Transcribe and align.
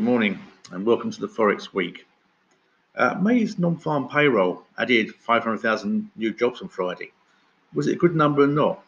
Good 0.00 0.06
morning 0.06 0.38
and 0.72 0.86
welcome 0.86 1.10
to 1.10 1.20
the 1.20 1.28
Forex 1.28 1.74
Week. 1.74 2.06
Uh, 2.96 3.16
May's 3.20 3.58
non-farm 3.58 4.08
payroll 4.08 4.64
added 4.78 5.14
500,000 5.14 6.10
new 6.16 6.32
jobs 6.32 6.62
on 6.62 6.68
Friday. 6.68 7.12
Was 7.74 7.86
it 7.86 7.96
a 7.96 7.98
good 7.98 8.16
number 8.16 8.44
or 8.44 8.46
not? 8.46 8.82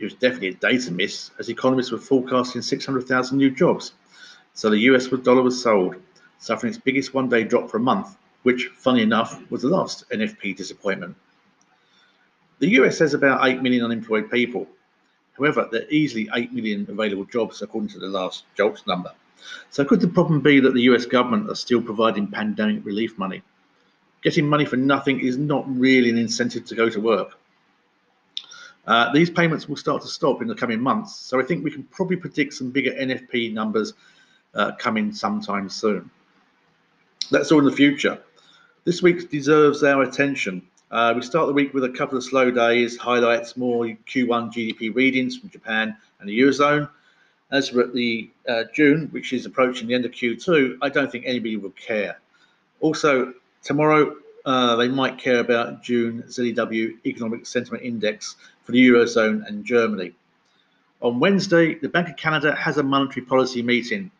It 0.00 0.04
was 0.04 0.14
definitely 0.14 0.48
a 0.48 0.54
data 0.54 0.90
miss 0.90 1.30
as 1.38 1.50
economists 1.50 1.92
were 1.92 1.98
forecasting 1.98 2.62
600,000 2.62 3.38
new 3.38 3.52
jobs. 3.52 3.92
So 4.54 4.70
the 4.70 4.80
US 4.90 5.06
dollar 5.06 5.42
was 5.42 5.62
sold, 5.62 5.94
suffering 6.40 6.70
its 6.72 6.82
biggest 6.82 7.14
one-day 7.14 7.44
drop 7.44 7.70
for 7.70 7.76
a 7.76 7.80
month, 7.80 8.16
which, 8.42 8.72
funny 8.74 9.02
enough, 9.02 9.48
was 9.52 9.62
the 9.62 9.68
last 9.68 10.02
NFP 10.10 10.56
disappointment. 10.56 11.14
The 12.58 12.70
US 12.80 12.98
has 12.98 13.14
about 13.14 13.46
8 13.46 13.62
million 13.62 13.84
unemployed 13.84 14.28
people. 14.28 14.66
However, 15.38 15.68
there 15.70 15.82
are 15.82 15.90
easily 15.90 16.28
8 16.34 16.52
million 16.52 16.86
available 16.90 17.26
jobs 17.26 17.62
according 17.62 17.90
to 17.90 18.00
the 18.00 18.08
last 18.08 18.46
JOLTS 18.56 18.88
number. 18.88 19.12
So 19.70 19.84
could 19.84 20.00
the 20.00 20.08
problem 20.08 20.40
be 20.40 20.60
that 20.60 20.74
the 20.74 20.82
US 20.82 21.06
government 21.06 21.50
are 21.50 21.54
still 21.54 21.82
providing 21.82 22.26
pandemic 22.26 22.84
relief 22.84 23.18
money? 23.18 23.42
Getting 24.22 24.46
money 24.46 24.64
for 24.64 24.76
nothing 24.76 25.20
is 25.20 25.36
not 25.36 25.64
really 25.66 26.10
an 26.10 26.18
incentive 26.18 26.64
to 26.66 26.74
go 26.74 26.88
to 26.88 27.00
work. 27.00 27.38
Uh, 28.86 29.12
these 29.12 29.30
payments 29.30 29.68
will 29.68 29.76
start 29.76 30.02
to 30.02 30.08
stop 30.08 30.42
in 30.42 30.48
the 30.48 30.54
coming 30.54 30.80
months, 30.80 31.14
so 31.14 31.40
I 31.40 31.44
think 31.44 31.62
we 31.62 31.70
can 31.70 31.84
probably 31.84 32.16
predict 32.16 32.54
some 32.54 32.70
bigger 32.70 32.90
NFP 32.90 33.52
numbers 33.52 33.94
uh, 34.54 34.72
coming 34.78 35.12
sometime 35.12 35.68
soon. 35.68 36.10
That's 37.30 37.52
all 37.52 37.60
in 37.60 37.66
the 37.66 37.72
future. 37.72 38.18
This 38.84 39.02
week 39.02 39.30
deserves 39.30 39.84
our 39.84 40.02
attention. 40.02 40.62
Uh, 40.90 41.12
we 41.14 41.22
start 41.22 41.46
the 41.46 41.52
week 41.52 41.72
with 41.72 41.84
a 41.84 41.90
couple 41.90 42.18
of 42.18 42.24
slow 42.24 42.50
days, 42.50 42.96
highlights 42.96 43.56
more 43.56 43.84
Q1 43.84 44.52
GDP 44.52 44.92
readings 44.92 45.36
from 45.36 45.50
Japan 45.50 45.96
and 46.18 46.28
the 46.28 46.36
Eurozone. 46.40 46.88
As 47.52 47.72
we're 47.72 47.82
at 47.82 47.92
the 47.92 48.30
uh, 48.48 48.64
June, 48.72 49.08
which 49.10 49.32
is 49.32 49.44
approaching 49.46 49.88
the 49.88 49.94
end 49.94 50.04
of 50.04 50.12
Q2, 50.12 50.78
I 50.82 50.88
don't 50.88 51.10
think 51.10 51.24
anybody 51.26 51.56
will 51.56 51.70
care. 51.70 52.20
Also, 52.80 53.34
tomorrow 53.62 54.16
uh, 54.44 54.76
they 54.76 54.88
might 54.88 55.18
care 55.18 55.40
about 55.40 55.82
June 55.82 56.22
ZEW 56.28 56.98
Economic 57.04 57.46
Sentiment 57.46 57.82
Index 57.82 58.36
for 58.64 58.72
the 58.72 58.88
Eurozone 58.88 59.46
and 59.46 59.64
Germany. 59.64 60.12
On 61.02 61.18
Wednesday, 61.18 61.74
the 61.74 61.88
Bank 61.88 62.08
of 62.08 62.16
Canada 62.16 62.54
has 62.54 62.78
a 62.78 62.82
monetary 62.82 63.26
policy 63.26 63.62
meeting. 63.62 64.10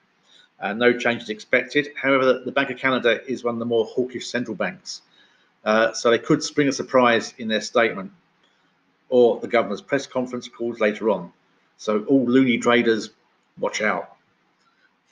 Uh, 0.58 0.72
no 0.72 0.92
changes 0.92 1.30
expected. 1.30 1.88
However, 2.00 2.40
the 2.44 2.52
Bank 2.52 2.70
of 2.70 2.78
Canada 2.78 3.20
is 3.30 3.44
one 3.44 3.54
of 3.54 3.58
the 3.58 3.64
more 3.64 3.84
hawkish 3.84 4.28
central 4.28 4.56
banks. 4.56 5.02
Uh, 5.64 5.92
so 5.92 6.10
they 6.10 6.18
could 6.18 6.42
spring 6.42 6.68
a 6.68 6.72
surprise 6.72 7.34
in 7.38 7.48
their 7.48 7.60
statement 7.60 8.12
or 9.10 9.40
the 9.40 9.48
governor's 9.48 9.82
press 9.82 10.06
conference 10.06 10.48
calls 10.48 10.80
later 10.80 11.10
on. 11.10 11.32
So 11.76 12.04
all 12.04 12.26
loonie 12.26 12.60
traders 12.60 13.10
watch 13.58 13.82
out. 13.82 14.16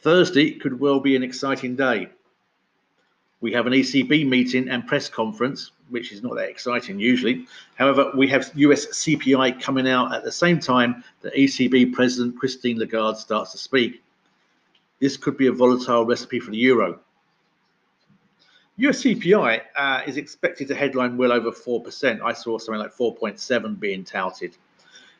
Thursday 0.00 0.52
could 0.52 0.78
well 0.78 1.00
be 1.00 1.16
an 1.16 1.22
exciting 1.22 1.74
day. 1.74 2.08
We 3.40 3.52
have 3.52 3.66
an 3.66 3.72
ECB 3.72 4.26
meeting 4.26 4.68
and 4.68 4.86
press 4.86 5.08
conference, 5.08 5.70
which 5.90 6.12
is 6.12 6.22
not 6.22 6.34
that 6.34 6.48
exciting 6.48 6.98
usually. 6.98 7.46
However, 7.76 8.10
we 8.16 8.26
have 8.28 8.50
US 8.54 8.86
CPI 8.86 9.60
coming 9.60 9.88
out 9.88 10.12
at 10.12 10.24
the 10.24 10.32
same 10.32 10.58
time 10.58 11.04
that 11.22 11.34
ECB 11.34 11.92
President 11.92 12.36
Christine 12.36 12.78
Lagarde 12.78 13.18
starts 13.18 13.52
to 13.52 13.58
speak. 13.58 14.02
This 15.00 15.16
could 15.16 15.36
be 15.36 15.46
a 15.46 15.52
volatile 15.52 16.04
recipe 16.04 16.40
for 16.40 16.50
the 16.50 16.56
euro. 16.56 16.98
US 18.78 19.02
CPI 19.02 19.60
uh, 19.76 20.02
is 20.06 20.16
expected 20.16 20.68
to 20.68 20.74
headline 20.74 21.16
well 21.16 21.32
over 21.32 21.50
4%. 21.50 22.20
I 22.22 22.32
saw 22.32 22.58
something 22.58 22.80
like 22.80 22.94
4.7 22.94 23.78
being 23.78 24.04
touted. 24.04 24.56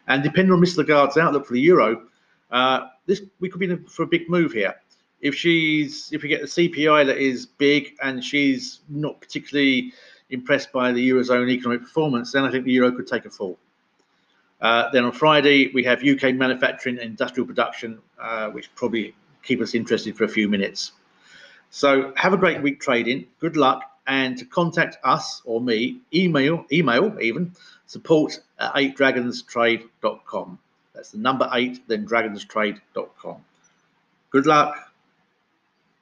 And 0.07 0.23
depending 0.23 0.53
on 0.53 0.61
Ms. 0.61 0.79
Lagarde's 0.79 1.17
outlook 1.17 1.47
for 1.47 1.55
the 1.55 1.61
euro, 1.61 2.03
uh, 2.51 2.89
this 3.07 3.23
we 3.41 3.49
could 3.49 3.61
be 3.61 3.77
for 3.89 4.03
a 4.03 4.07
big 4.07 4.29
move 4.29 4.53
here. 4.53 4.75
If 5.21 5.35
she's 5.35 6.11
if 6.13 6.23
we 6.23 6.29
get 6.29 6.41
the 6.41 6.47
CPI 6.47 7.07
that 7.07 7.19
is 7.19 7.47
big 7.47 7.97
and 8.03 8.23
she's 8.23 8.81
not 8.89 9.21
particularly 9.21 9.93
impressed 10.31 10.73
by 10.73 10.93
the 10.93 11.11
eurozone 11.11 11.51
economic 11.51 11.83
performance, 11.83 12.33
then 12.33 12.45
I 12.45 12.51
think 12.51 12.65
the 12.65 12.73
euro 12.73 12.93
could 12.93 13.07
take 13.07 13.25
a 13.25 13.31
fall. 13.31 13.59
Uh, 14.61 14.91
then 14.93 15.05
on 15.05 15.13
Friday 15.13 15.71
we 15.73 15.85
have 15.85 16.03
UK 16.05 16.35
manufacturing 16.35 16.97
and 16.99 17.07
industrial 17.07 17.47
production, 17.47 17.99
uh, 18.21 18.49
which 18.51 18.75
probably 18.75 19.15
keep 19.43 19.61
us 19.61 19.75
interested 19.75 20.17
for 20.17 20.25
a 20.25 20.29
few 20.29 20.49
minutes. 20.49 20.93
So 21.71 22.13
have 22.17 22.33
a 22.33 22.37
great 22.37 22.63
week 22.63 22.81
trading. 22.81 23.27
Good 23.41 23.57
luck. 23.57 23.83
And 24.07 24.39
to 24.39 24.47
contact 24.47 24.97
us 25.05 25.43
or 25.45 25.61
me, 25.61 26.01
email, 26.15 26.65
email 26.73 27.15
even, 27.21 27.53
support 27.87 28.41
at 28.59 28.73
8dragonstrade.com. 28.75 30.59
That's 30.99 31.13
the 31.13 31.19
number 31.19 31.49
eight, 31.53 31.87
then 31.87 32.09
dragonstrade.com. 32.09 33.37
Good 34.31 34.47
luck. 34.47 34.88